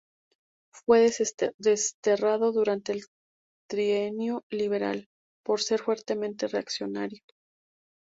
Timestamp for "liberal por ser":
4.49-5.79